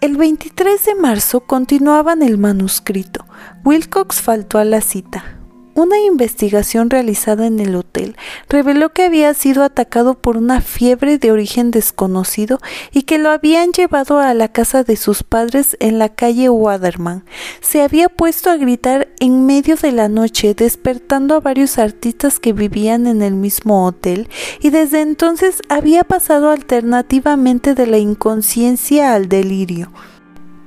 El 0.00 0.16
23 0.16 0.84
de 0.84 0.94
marzo 0.94 1.40
continuaban 1.40 2.22
el 2.22 2.38
manuscrito. 2.38 3.24
Wilcox 3.64 4.20
faltó 4.20 4.58
a 4.58 4.64
la 4.64 4.80
cita. 4.80 5.37
Una 5.78 6.00
investigación 6.00 6.90
realizada 6.90 7.46
en 7.46 7.60
el 7.60 7.76
hotel 7.76 8.16
reveló 8.48 8.88
que 8.88 9.04
había 9.04 9.32
sido 9.32 9.62
atacado 9.62 10.14
por 10.14 10.36
una 10.36 10.60
fiebre 10.60 11.18
de 11.18 11.30
origen 11.30 11.70
desconocido 11.70 12.58
y 12.90 13.02
que 13.02 13.16
lo 13.18 13.30
habían 13.30 13.70
llevado 13.70 14.18
a 14.18 14.34
la 14.34 14.48
casa 14.48 14.82
de 14.82 14.96
sus 14.96 15.22
padres 15.22 15.76
en 15.78 16.00
la 16.00 16.08
calle 16.08 16.48
Waterman. 16.48 17.24
Se 17.60 17.80
había 17.80 18.08
puesto 18.08 18.50
a 18.50 18.56
gritar 18.56 19.06
en 19.20 19.46
medio 19.46 19.76
de 19.76 19.92
la 19.92 20.08
noche, 20.08 20.52
despertando 20.52 21.36
a 21.36 21.40
varios 21.40 21.78
artistas 21.78 22.40
que 22.40 22.52
vivían 22.52 23.06
en 23.06 23.22
el 23.22 23.34
mismo 23.34 23.86
hotel 23.86 24.28
y 24.60 24.70
desde 24.70 25.00
entonces 25.00 25.62
había 25.68 26.02
pasado 26.02 26.50
alternativamente 26.50 27.76
de 27.76 27.86
la 27.86 27.98
inconsciencia 27.98 29.14
al 29.14 29.28
delirio. 29.28 29.92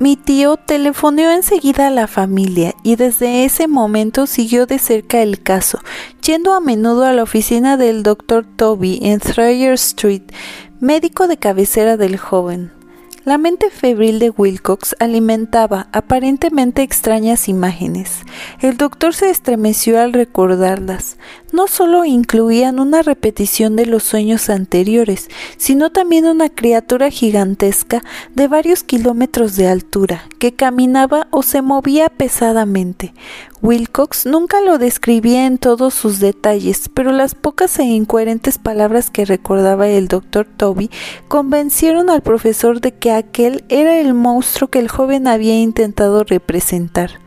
Mi 0.02 0.16
tío 0.16 0.58
telefoneó 0.58 1.30
enseguida 1.30 1.86
a 1.86 1.92
la 1.92 2.08
familia 2.08 2.74
y 2.82 2.96
desde 2.96 3.46
ese 3.46 3.68
momento 3.68 4.26
siguió 4.26 4.66
de 4.66 4.80
cerca 4.80 5.22
el 5.22 5.44
caso, 5.44 5.78
yendo 6.26 6.56
a 6.56 6.60
menudo 6.60 7.06
a 7.06 7.14
la 7.14 7.22
oficina 7.22 7.78
del 7.78 8.02
Dr. 8.02 8.44
Toby 8.44 8.98
en 9.04 9.20
Thayer 9.20 9.74
Street, 9.74 10.24
médico 10.80 11.28
de 11.28 11.38
cabecera 11.38 11.98
del 11.98 12.18
joven. 12.18 12.72
La 13.26 13.38
mente 13.38 13.70
febril 13.70 14.18
de 14.18 14.32
Wilcox 14.32 14.96
alimentaba 15.00 15.88
aparentemente 15.92 16.82
extrañas 16.82 17.48
imágenes. 17.48 18.22
El 18.60 18.78
doctor 18.78 19.14
se 19.14 19.30
estremeció 19.30 20.02
al 20.02 20.14
recordarlas. 20.14 21.18
No 21.52 21.68
solo 21.68 22.06
incluían 22.06 22.80
una 22.80 23.02
repetición 23.02 23.76
de 23.76 23.86
los 23.86 24.04
sueños 24.04 24.50
anteriores, 24.50 25.30
sino 25.58 25.92
también 25.92 26.26
una 26.26 26.50
criatura 26.50 27.10
gigantesca 27.10 28.04
de 28.36 28.48
varios 28.48 28.84
kilómetros 28.84 29.56
de 29.56 29.68
altura, 29.68 30.24
que 30.40 30.54
caminaba 30.54 31.28
o 31.32 31.44
se 31.44 31.62
movía 31.62 32.10
pesadamente. 32.10 33.14
Wilcox 33.62 34.26
nunca 34.26 34.60
lo 34.62 34.78
describía 34.78 35.46
en 35.46 35.58
todos 35.58 35.94
sus 35.94 36.20
detalles, 36.20 36.90
pero 36.94 37.12
las 37.12 37.36
pocas 37.36 37.78
e 37.80 37.84
incoherentes 37.84 38.58
palabras 38.58 39.12
que 39.12 39.26
recordaba 39.26 39.88
el 39.88 40.08
doctor 40.08 40.48
Toby 40.58 40.90
convencieron 41.28 42.10
al 42.10 42.22
profesor 42.22 42.82
de 42.82 42.94
que 42.94 43.12
aquel 43.12 43.64
era 43.70 44.00
el 44.00 44.14
monstruo 44.14 44.70
que 44.70 44.80
el 44.80 44.88
joven 44.88 45.28
había 45.28 45.60
intentado 45.60 46.24
representar. 46.24 47.20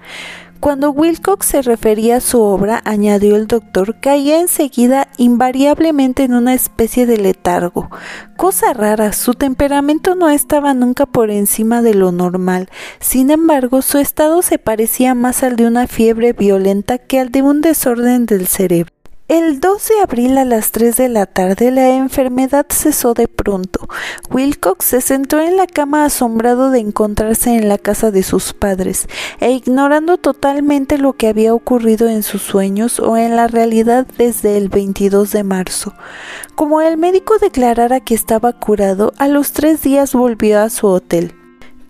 Cuando 0.64 0.92
Wilcox 0.92 1.44
se 1.44 1.61
refería 1.61 2.16
a 2.16 2.21
su 2.23 2.40
obra, 2.40 2.80
añadió 2.87 3.37
el 3.37 3.47
doctor, 3.47 4.00
caía 4.00 4.40
enseguida 4.40 5.09
invariablemente 5.18 6.23
en 6.23 6.33
una 6.33 6.54
especie 6.54 7.04
de 7.04 7.18
letargo. 7.18 7.90
Cosa 8.38 8.73
rara, 8.73 9.12
su 9.12 9.35
temperamento 9.35 10.14
no 10.14 10.30
estaba 10.30 10.73
nunca 10.73 11.04
por 11.04 11.30
encima 11.30 11.83
de 11.83 11.92
lo 11.92 12.12
normal. 12.12 12.71
Sin 12.99 13.30
embargo, 13.30 13.83
su 13.83 13.99
estado 13.99 14.40
se 14.40 14.59
parecía 14.59 15.14
más 15.14 15.42
al 15.42 15.56
de 15.56 15.66
una 15.66 15.87
fiebre 15.87 16.33
violenta 16.33 16.97
que 16.97 17.21
al 17.21 17.30
de 17.30 17.42
un 17.42 17.61
desorden 17.61 18.25
del 18.25 18.47
cerebro. 18.47 18.94
El 19.26 19.59
2 19.59 19.88
de 19.88 20.00
abril 20.02 20.37
a 20.37 20.45
las 20.45 20.71
3 20.71 20.99
de 20.99 21.09
la 21.09 21.25
tarde 21.25 21.71
la 21.71 21.97
enfermedad 21.97 22.66
cesó 22.69 23.14
de 23.14 23.26
pronto. 23.26 23.88
Wilcox 24.31 24.85
se 24.85 25.00
sentó 25.00 25.40
en 25.40 25.57
la 25.57 25.66
cama 25.66 26.04
asombrado 26.04 26.71
de 26.71 26.81
encontrarse 26.81 27.57
en 27.57 27.71
la 27.71 27.78
casa 27.78 28.11
de 28.11 28.23
sus 28.23 28.52
padres 28.52 29.09
e 29.40 29.52
ignorando 29.52 30.19
totalmente 30.19 30.99
lo 30.99 31.14
que 31.14 31.28
había 31.28 31.54
ocurrido 31.54 32.07
en 32.07 32.23
sus 32.23 32.43
sueños 32.43 33.00
o 33.00 33.16
en 33.16 33.35
la 33.35 33.47
realidad 33.47 34.07
desde 34.19 34.59
el 34.59 34.69
22 34.69 35.33
de 35.33 35.43
marzo. 35.43 35.95
Como 36.54 36.83
el 36.83 36.99
médico 36.99 37.38
declarara 37.38 38.00
que 38.00 38.14
estaba 38.14 38.52
curado, 38.52 39.14
a 39.16 39.26
los 39.26 39.52
tres 39.52 39.81
días 39.81 40.12
volvió 40.12 40.61
a 40.61 40.69
su 40.69 40.87
hotel 40.87 41.35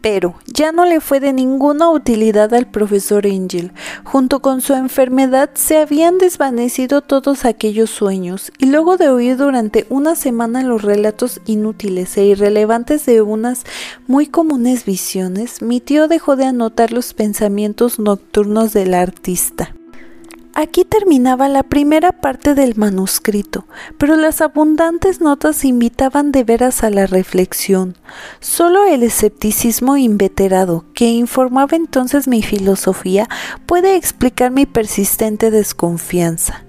pero 0.04 0.34
ya 0.44 0.70
no 0.70 0.84
le 0.84 1.00
fue 1.00 1.18
de 1.18 1.32
ninguna 1.32 1.88
utilidad 1.88 2.52
al 2.52 2.66
profesor 2.66 3.26
Angel. 3.26 3.72
Junto 4.04 4.40
con 4.40 4.60
su 4.60 4.74
enfermedad 4.74 5.48
se 5.54 5.78
habían 5.78 6.18
desvanecido 6.18 7.00
todos 7.00 7.46
aquellos 7.46 7.88
sueños, 7.88 8.52
y 8.58 8.66
luego 8.66 8.98
de 8.98 9.08
oír 9.08 9.38
durante 9.38 9.86
una 9.88 10.14
semana 10.14 10.62
los 10.62 10.82
relatos 10.82 11.40
inútiles 11.46 12.18
e 12.18 12.26
irrelevantes 12.26 13.06
de 13.06 13.22
unas 13.22 13.64
muy 14.06 14.26
comunes 14.26 14.84
visiones, 14.84 15.62
mi 15.62 15.80
tío 15.80 16.06
dejó 16.06 16.36
de 16.36 16.44
anotar 16.44 16.92
los 16.92 17.14
pensamientos 17.14 17.98
nocturnos 17.98 18.74
del 18.74 18.92
artista. 18.92 19.74
Aquí 20.56 20.84
terminaba 20.84 21.48
la 21.48 21.64
primera 21.64 22.12
parte 22.12 22.54
del 22.54 22.76
manuscrito, 22.76 23.66
pero 23.98 24.14
las 24.14 24.40
abundantes 24.40 25.20
notas 25.20 25.64
invitaban 25.64 26.30
de 26.30 26.44
veras 26.44 26.84
a 26.84 26.90
la 26.90 27.08
reflexión. 27.08 27.96
Solo 28.38 28.84
el 28.84 29.02
escepticismo 29.02 29.96
inveterado, 29.96 30.84
que 30.94 31.06
informaba 31.06 31.76
entonces 31.76 32.28
mi 32.28 32.40
filosofía, 32.40 33.28
puede 33.66 33.96
explicar 33.96 34.52
mi 34.52 34.64
persistente 34.64 35.50
desconfianza. 35.50 36.64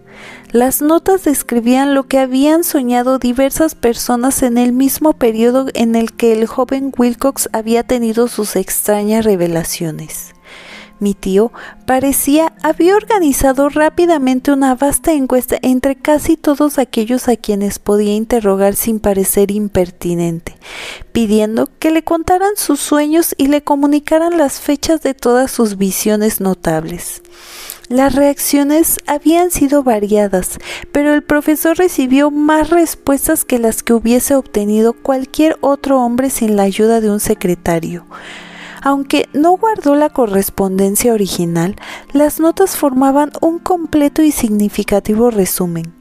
Las 0.52 0.82
notas 0.82 1.24
describían 1.24 1.94
lo 1.94 2.08
que 2.08 2.18
habían 2.18 2.64
soñado 2.64 3.20
diversas 3.20 3.76
personas 3.76 4.42
en 4.42 4.58
el 4.58 4.72
mismo 4.72 5.14
periodo 5.14 5.68
en 5.76 5.96
el 5.96 6.14
que 6.14 6.34
el 6.34 6.48
joven 6.48 6.92
Wilcox 6.98 7.50
había 7.54 7.84
tenido 7.84 8.28
sus 8.30 8.56
extrañas 8.56 9.26
revelaciones. 9.26 10.35
Mi 11.00 11.14
tío 11.14 11.52
parecía 11.86 12.54
había 12.64 12.96
organizado 12.96 13.68
rápidamente 13.70 14.52
una 14.52 14.76
vasta 14.76 15.12
encuesta 15.12 15.58
entre 15.62 15.96
casi 15.96 16.38
todos 16.38 16.80
aquellos 16.80 17.28
a 17.28 17.36
quienes 17.36 17.80
podía 17.80 18.16
interrogar 18.16 18.76
sin 18.76 19.00
parecer 19.00 19.52
impertinente, 19.52 20.56
pidiendo 21.12 21.70
que 21.80 21.92
le 21.92 22.04
contaran 22.04 22.56
sus 22.56 22.80
sueños 22.80 23.36
y 23.38 23.48
le 23.48 23.62
comunicaran 23.62 24.38
las 24.38 24.62
fechas 24.62 25.02
de 25.02 25.14
todas 25.14 25.52
sus 25.52 25.78
visiones 25.78 26.40
notables. 26.40 27.22
Las 27.90 28.16
reacciones 28.16 28.98
habían 29.06 29.52
sido 29.52 29.84
variadas, 29.84 30.58
pero 30.92 31.14
el 31.14 31.22
profesor 31.22 31.78
recibió 31.78 32.32
más 32.32 32.72
respuestas 32.72 33.46
que 33.46 33.60
las 33.60 33.84
que 33.84 33.94
hubiese 33.94 34.34
obtenido 34.34 34.94
cualquier 34.94 35.58
otro 35.62 36.02
hombre 36.02 36.32
sin 36.32 36.56
la 36.56 36.64
ayuda 36.64 37.00
de 37.00 37.12
un 37.12 37.20
secretario. 37.20 38.06
Aunque 38.86 39.28
no 39.34 39.58
guardó 39.58 39.96
la 39.96 40.12
correspondencia 40.12 41.12
original, 41.12 41.76
las 42.14 42.40
notas 42.40 42.78
formaban 42.78 43.32
un 43.42 43.58
completo 43.58 44.22
y 44.22 44.32
significativo 44.32 45.32
resumen. 45.32 45.96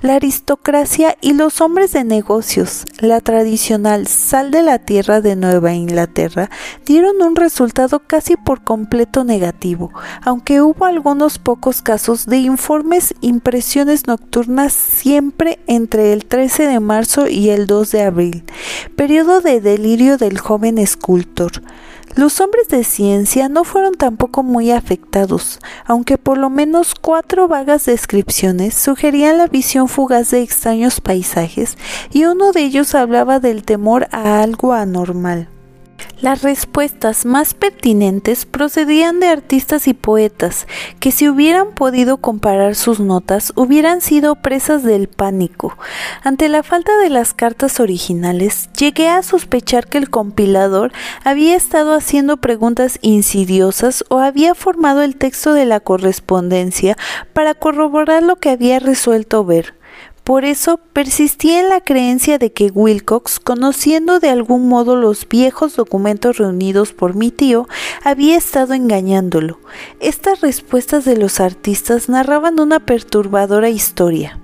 La 0.00 0.14
aristocracia 0.14 1.18
y 1.20 1.34
los 1.34 1.60
hombres 1.60 1.92
de 1.92 2.02
negocios, 2.02 2.86
la 2.98 3.20
tradicional 3.20 4.06
sal 4.06 4.50
de 4.50 4.62
la 4.62 4.78
tierra 4.78 5.20
de 5.20 5.36
Nueva 5.36 5.74
Inglaterra, 5.74 6.48
dieron 6.86 7.20
un 7.20 7.36
resultado 7.36 8.00
casi 8.06 8.36
por 8.36 8.64
completo 8.64 9.22
negativo, 9.22 9.92
aunque 10.22 10.62
hubo 10.62 10.86
algunos 10.86 11.38
pocos 11.38 11.82
casos 11.82 12.24
de 12.24 12.38
informes 12.38 13.14
impresiones 13.20 14.06
nocturnas 14.06 14.72
siempre 14.72 15.58
entre 15.66 16.14
el 16.14 16.24
13 16.24 16.68
de 16.68 16.80
marzo 16.80 17.28
y 17.28 17.50
el 17.50 17.66
2 17.66 17.90
de 17.90 18.02
abril, 18.02 18.44
periodo 18.96 19.42
de 19.42 19.60
delirio 19.60 20.16
del 20.16 20.38
joven 20.38 20.78
escultor. 20.78 21.52
Los 22.16 22.40
hombres 22.40 22.68
de 22.68 22.82
ciencia 22.82 23.48
no 23.48 23.62
fueron 23.62 23.94
tampoco 23.94 24.42
muy 24.42 24.72
afectados, 24.72 25.60
aunque 25.86 26.18
por 26.18 26.38
lo 26.38 26.50
menos 26.50 26.94
cuatro 26.94 27.46
vagas 27.46 27.86
descripciones 27.86 28.74
sugerían 28.74 29.38
la 29.38 29.46
visión 29.46 29.88
fugaz 29.88 30.30
de 30.30 30.42
extraños 30.42 31.00
paisajes 31.00 31.78
y 32.12 32.24
uno 32.24 32.50
de 32.52 32.62
ellos 32.62 32.94
hablaba 32.96 33.38
del 33.38 33.62
temor 33.62 34.08
a 34.10 34.42
algo 34.42 34.72
anormal. 34.72 35.48
Las 36.20 36.42
respuestas 36.42 37.24
más 37.24 37.54
pertinentes 37.54 38.44
procedían 38.44 39.20
de 39.20 39.28
artistas 39.28 39.88
y 39.88 39.94
poetas, 39.94 40.66
que 40.98 41.12
si 41.12 41.28
hubieran 41.28 41.72
podido 41.74 42.18
comparar 42.18 42.74
sus 42.74 43.00
notas 43.00 43.52
hubieran 43.56 44.02
sido 44.02 44.34
presas 44.34 44.82
del 44.82 45.08
pánico. 45.08 45.78
Ante 46.22 46.48
la 46.48 46.62
falta 46.62 46.98
de 46.98 47.08
las 47.08 47.32
cartas 47.32 47.80
originales, 47.80 48.68
llegué 48.78 49.08
a 49.08 49.22
sospechar 49.22 49.88
que 49.88 49.98
el 49.98 50.10
compilador 50.10 50.92
había 51.24 51.56
estado 51.56 51.94
haciendo 51.94 52.36
preguntas 52.36 52.98
insidiosas 53.00 54.04
o 54.08 54.18
había 54.18 54.54
formado 54.54 55.02
el 55.02 55.16
texto 55.16 55.54
de 55.54 55.64
la 55.64 55.80
correspondencia 55.80 56.96
para 57.32 57.54
corroborar 57.54 58.22
lo 58.22 58.36
que 58.36 58.50
había 58.50 58.78
resuelto 58.78 59.44
ver. 59.44 59.79
Por 60.24 60.44
eso 60.44 60.78
persistía 60.92 61.60
en 61.60 61.68
la 61.68 61.80
creencia 61.80 62.38
de 62.38 62.52
que 62.52 62.70
Wilcox, 62.72 63.40
conociendo 63.40 64.20
de 64.20 64.28
algún 64.30 64.68
modo 64.68 64.96
los 64.96 65.28
viejos 65.28 65.76
documentos 65.76 66.36
reunidos 66.38 66.92
por 66.92 67.14
mi 67.14 67.30
tío, 67.30 67.66
había 68.04 68.36
estado 68.36 68.74
engañándolo. 68.74 69.58
Estas 69.98 70.40
respuestas 70.40 71.04
de 71.04 71.16
los 71.16 71.40
artistas 71.40 72.08
narraban 72.08 72.60
una 72.60 72.80
perturbadora 72.80 73.70
historia. 73.70 74.38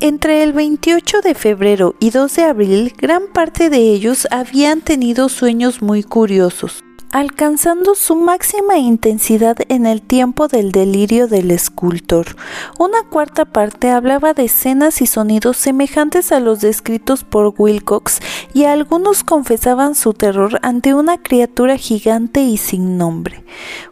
Entre 0.00 0.42
el 0.42 0.52
28 0.52 1.22
de 1.22 1.34
febrero 1.34 1.94
y 1.98 2.10
2 2.10 2.36
de 2.36 2.42
abril, 2.42 2.92
gran 2.98 3.28
parte 3.32 3.70
de 3.70 3.78
ellos 3.78 4.28
habían 4.30 4.82
tenido 4.82 5.30
sueños 5.30 5.80
muy 5.80 6.02
curiosos. 6.02 6.85
Alcanzando 7.16 7.94
su 7.94 8.14
máxima 8.14 8.76
intensidad 8.76 9.56
en 9.70 9.86
el 9.86 10.02
tiempo 10.02 10.48
del 10.48 10.70
delirio 10.70 11.28
del 11.28 11.50
escultor. 11.50 12.36
Una 12.78 13.04
cuarta 13.08 13.46
parte 13.46 13.88
hablaba 13.88 14.34
de 14.34 14.44
escenas 14.44 15.00
y 15.00 15.06
sonidos 15.06 15.56
semejantes 15.56 16.30
a 16.30 16.40
los 16.40 16.60
descritos 16.60 17.24
por 17.24 17.54
Wilcox 17.56 18.20
y 18.52 18.64
algunos 18.64 19.24
confesaban 19.24 19.94
su 19.94 20.12
terror 20.12 20.58
ante 20.60 20.92
una 20.92 21.16
criatura 21.16 21.78
gigante 21.78 22.42
y 22.42 22.58
sin 22.58 22.98
nombre. 22.98 23.44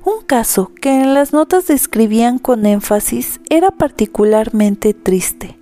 Un 0.04 0.22
caso 0.26 0.70
que 0.78 0.90
en 0.90 1.14
las 1.14 1.32
notas 1.32 1.66
describían 1.66 2.38
con 2.38 2.66
énfasis 2.66 3.40
era 3.48 3.70
particularmente 3.70 4.92
triste. 4.92 5.56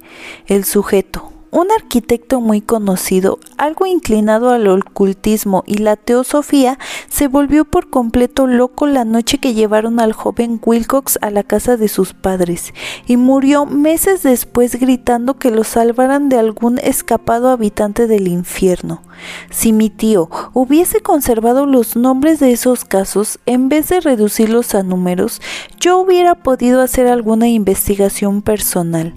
El 0.49 0.65
sujeto, 0.65 1.32
un 1.53 1.71
arquitecto 1.71 2.41
muy 2.41 2.63
conocido, 2.63 3.39
algo 3.59 3.85
inclinado 3.85 4.51
al 4.51 4.67
ocultismo 4.67 5.65
y 5.67 5.77
la 5.77 5.97
teosofía, 5.97 6.79
se 7.11 7.29
volvió 7.29 7.67
por 7.67 7.91
completo 7.91 8.47
loco 8.47 8.87
la 8.87 9.05
noche 9.05 9.37
que 9.37 9.53
llevaron 9.53 10.01
al 10.01 10.15
joven 10.15 10.59
Wilcox 10.65 11.19
a 11.21 11.31
la 11.31 11.43
casa 11.43 11.77
de 11.77 11.89
sus 11.89 12.15
padres 12.15 12.73
y 13.07 13.19
murió 13.19 13.67
meses 13.67 14.23
después 14.23 14.81
gritando 14.81 15.39
que 15.39 15.51
lo 15.51 15.63
salvaran 15.63 16.31
de 16.31 16.39
algún 16.39 16.79
escapado 16.79 17.51
habitante 17.51 18.07
del 18.07 18.29
infierno. 18.29 19.03
Si 19.51 19.75
mi 19.75 19.91
tío 19.91 20.31
hubiese 20.55 21.03
conservado 21.03 21.67
los 21.67 21.97
nombres 21.97 22.41
de 22.41 22.53
esos 22.53 22.87
casos 22.87 23.39
en 23.45 23.69
vez 23.69 23.91
de 23.91 24.01
reducirlos 24.01 24.75
a 24.75 24.83
números, 24.83 25.43
yo 25.79 25.99
hubiera 25.99 26.35
podido 26.35 26.81
hacer 26.81 27.09
alguna 27.09 27.49
investigación 27.49 28.41
personal. 28.41 29.15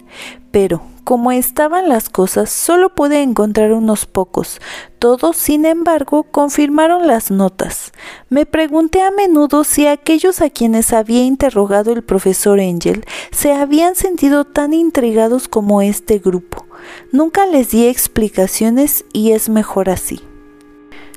Pero, 0.51 0.81
como 1.05 1.31
estaban 1.31 1.87
las 1.87 2.09
cosas, 2.09 2.49
solo 2.49 2.93
pude 2.93 3.21
encontrar 3.21 3.71
unos 3.71 4.05
pocos. 4.05 4.59
Todos, 4.99 5.37
sin 5.37 5.65
embargo, 5.65 6.23
confirmaron 6.23 7.07
las 7.07 7.31
notas. 7.31 7.93
Me 8.27 8.45
pregunté 8.45 9.01
a 9.01 9.11
menudo 9.11 9.63
si 9.63 9.87
aquellos 9.87 10.41
a 10.41 10.49
quienes 10.49 10.91
había 10.91 11.23
interrogado 11.23 11.93
el 11.93 12.03
profesor 12.03 12.59
Angel 12.59 13.05
se 13.31 13.53
habían 13.53 13.95
sentido 13.95 14.43
tan 14.43 14.73
intrigados 14.73 15.47
como 15.47 15.81
este 15.81 16.19
grupo. 16.19 16.65
Nunca 17.13 17.45
les 17.45 17.69
di 17.69 17.87
explicaciones 17.87 19.05
y 19.13 19.31
es 19.31 19.47
mejor 19.47 19.89
así. 19.89 20.21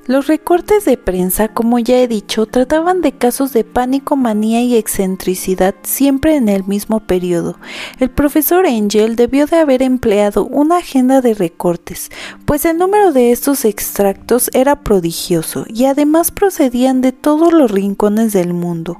Los 0.08 0.26
recortes 0.26 0.86
de 0.86 0.96
prensa, 0.96 1.48
como 1.48 1.78
ya 1.78 1.98
he 1.98 2.08
dicho, 2.08 2.46
trataban 2.46 3.02
de 3.02 3.12
casos 3.12 3.52
de 3.52 3.62
pánico, 3.62 4.16
manía 4.16 4.62
y 4.62 4.74
excentricidad 4.74 5.74
siempre 5.82 6.34
en 6.34 6.48
el 6.48 6.64
mismo 6.64 7.00
periodo. 7.00 7.58
El 8.00 8.08
profesor 8.08 8.64
Angel 8.64 9.16
debió 9.16 9.44
de 9.44 9.58
haber 9.58 9.82
empleado 9.82 10.46
una 10.46 10.78
agenda 10.78 11.20
de 11.20 11.34
recortes, 11.34 12.08
pues 12.46 12.64
el 12.64 12.78
número 12.78 13.12
de 13.12 13.32
estos 13.32 13.66
extractos 13.66 14.48
era 14.54 14.80
prodigioso 14.80 15.66
y 15.68 15.84
además 15.84 16.30
procedían 16.30 17.02
de 17.02 17.12
todos 17.12 17.52
los 17.52 17.70
rincones 17.70 18.32
del 18.32 18.54
mundo. 18.54 18.96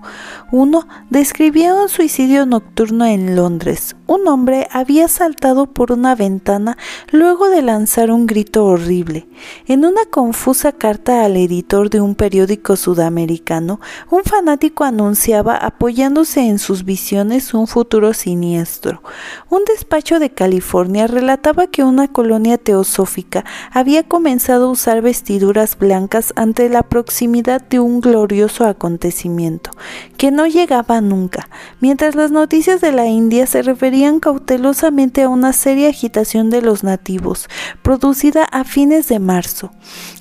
Uno 0.52 0.86
describía 1.08 1.74
un 1.74 1.88
suicidio 1.88 2.44
nocturno 2.44 3.06
en 3.06 3.34
Londres. 3.34 3.96
Un 4.10 4.26
hombre 4.26 4.66
había 4.70 5.06
saltado 5.06 5.66
por 5.66 5.92
una 5.92 6.14
ventana 6.14 6.78
luego 7.10 7.50
de 7.50 7.60
lanzar 7.60 8.10
un 8.10 8.26
grito 8.26 8.64
horrible. 8.64 9.28
En 9.66 9.84
una 9.84 10.06
confusa 10.06 10.72
carta 10.72 11.26
al 11.26 11.36
editor 11.36 11.90
de 11.90 12.00
un 12.00 12.14
periódico 12.14 12.76
sudamericano, 12.76 13.80
un 14.08 14.24
fanático 14.24 14.84
anunciaba 14.84 15.58
apoyándose 15.58 16.40
en 16.40 16.58
sus 16.58 16.86
visiones 16.86 17.52
un 17.52 17.66
futuro 17.66 18.14
siniestro. 18.14 19.02
Un 19.50 19.64
despacho 19.66 20.18
de 20.18 20.30
California 20.30 21.06
relataba 21.06 21.66
que 21.66 21.84
una 21.84 22.08
colonia 22.08 22.56
teosófica 22.56 23.44
había 23.72 24.04
comenzado 24.04 24.68
a 24.68 24.70
usar 24.70 25.02
vestiduras 25.02 25.76
blancas 25.76 26.32
ante 26.34 26.70
la 26.70 26.82
proximidad 26.82 27.60
de 27.60 27.80
un 27.80 28.00
glorioso 28.00 28.64
acontecimiento, 28.64 29.70
que 30.16 30.30
no 30.30 30.46
llegaba 30.46 31.02
nunca, 31.02 31.50
mientras 31.80 32.14
las 32.14 32.30
noticias 32.30 32.80
de 32.80 32.92
la 32.92 33.04
India 33.04 33.46
se 33.46 33.60
referían 33.60 33.97
cautelosamente 34.20 35.22
a 35.22 35.28
una 35.28 35.52
seria 35.52 35.88
agitación 35.88 36.50
de 36.50 36.62
los 36.62 36.84
nativos, 36.84 37.48
producida 37.82 38.44
a 38.44 38.64
fines 38.64 39.08
de 39.08 39.18
marzo. 39.18 39.70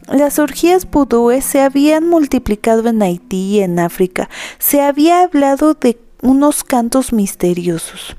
Las 0.08 0.40
orgías 0.40 0.90
vudúes 0.90 1.46
se 1.46 1.62
habían 1.62 2.08
multiplicado 2.08 2.88
en 2.90 3.02
Haití 3.02 3.56
y 3.56 3.60
en 3.60 3.80
África. 3.80 4.30
Se 4.60 4.82
había 4.82 5.22
hablado 5.22 5.74
de 5.74 6.00
unos 6.22 6.64
cantos 6.64 7.14
misteriosos. 7.14 8.16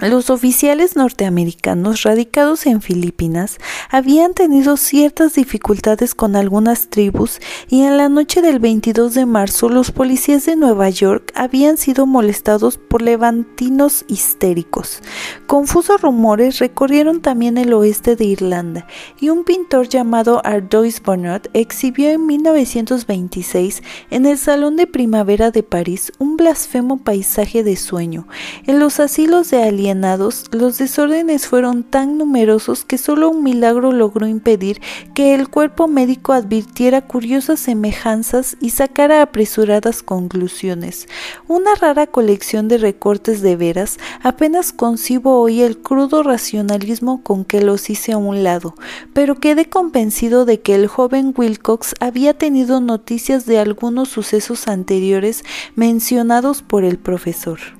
Los 0.00 0.30
oficiales 0.30 0.94
norteamericanos 0.94 2.04
radicados 2.04 2.66
en 2.66 2.80
Filipinas 2.80 3.58
habían 3.90 4.32
tenido 4.32 4.76
ciertas 4.76 5.34
dificultades 5.34 6.14
con 6.14 6.36
algunas 6.36 6.88
tribus 6.88 7.40
y 7.68 7.82
en 7.82 7.96
la 7.96 8.08
noche 8.08 8.40
del 8.40 8.60
22 8.60 9.14
de 9.14 9.26
marzo 9.26 9.68
los 9.68 9.90
policías 9.90 10.46
de 10.46 10.54
Nueva 10.54 10.88
York 10.88 11.32
habían 11.34 11.76
sido 11.78 12.06
molestados 12.06 12.78
por 12.78 13.02
levantinos 13.02 14.04
histéricos. 14.06 15.02
Confusos 15.48 16.00
rumores 16.00 16.60
recorrieron 16.60 17.20
también 17.20 17.58
el 17.58 17.72
oeste 17.72 18.14
de 18.14 18.24
Irlanda 18.24 18.86
y 19.20 19.30
un 19.30 19.42
pintor 19.42 19.88
llamado 19.88 20.40
Ardois 20.44 21.02
Bonnard 21.02 21.50
exhibió 21.54 22.10
en 22.10 22.24
1926 22.24 23.82
en 24.10 24.26
el 24.26 24.38
Salón 24.38 24.76
de 24.76 24.86
Primavera 24.86 25.50
de 25.50 25.64
París 25.64 26.12
un 26.20 26.36
blasfemo 26.36 26.98
paisaje 26.98 27.64
de 27.64 27.74
sueño. 27.74 28.28
En 28.64 28.78
los 28.78 29.00
asilos 29.00 29.50
de 29.50 29.64
los 29.94 30.78
desórdenes 30.78 31.46
fueron 31.46 31.82
tan 31.82 32.18
numerosos 32.18 32.84
que 32.84 32.98
solo 32.98 33.30
un 33.30 33.42
milagro 33.42 33.92
logró 33.92 34.26
impedir 34.26 34.80
que 35.14 35.34
el 35.34 35.48
cuerpo 35.48 35.88
médico 35.88 36.32
advirtiera 36.32 37.02
curiosas 37.02 37.60
semejanzas 37.60 38.56
y 38.60 38.70
sacara 38.70 39.22
apresuradas 39.22 40.02
conclusiones. 40.02 41.08
Una 41.46 41.74
rara 41.74 42.06
colección 42.06 42.68
de 42.68 42.78
recortes 42.78 43.40
de 43.40 43.56
veras, 43.56 43.98
apenas 44.22 44.72
concibo 44.72 45.40
hoy 45.40 45.62
el 45.62 45.78
crudo 45.78 46.22
racionalismo 46.22 47.22
con 47.22 47.44
que 47.44 47.62
los 47.62 47.90
hice 47.90 48.12
a 48.12 48.18
un 48.18 48.42
lado, 48.42 48.74
pero 49.14 49.36
quedé 49.36 49.68
convencido 49.68 50.44
de 50.44 50.60
que 50.60 50.74
el 50.74 50.86
joven 50.86 51.34
Wilcox 51.36 51.94
había 52.00 52.34
tenido 52.34 52.80
noticias 52.80 53.46
de 53.46 53.58
algunos 53.58 54.08
sucesos 54.08 54.68
anteriores 54.68 55.44
mencionados 55.76 56.62
por 56.62 56.84
el 56.84 56.98
profesor. 56.98 57.77